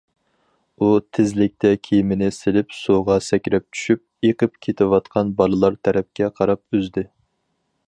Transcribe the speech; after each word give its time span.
ئۇ 0.77 0.87
تېزلىكتە 1.17 1.71
كىيىمىنى 1.87 2.29
سېلىپ 2.37 2.73
سۇغا 2.77 3.19
سەكرەپ 3.27 3.67
چۈشۈپ، 3.79 4.03
ئېقىپ 4.31 4.57
كېتىۋاتقان 4.67 5.33
بالىلار 5.43 5.81
تەرەپكە 5.89 6.35
قاراپ 6.41 6.65
ئۈزدى. 6.79 7.09